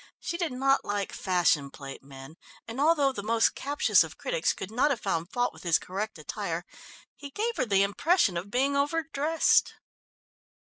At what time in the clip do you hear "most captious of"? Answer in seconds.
3.21-4.17